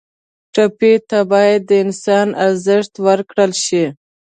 ټپي 0.53 0.93
ته 1.09 1.19
باید 1.31 1.61
د 1.69 1.71
انسان 1.83 2.27
ارزښت 2.45 2.93
ورکړل 3.05 3.51
شي. 3.65 3.85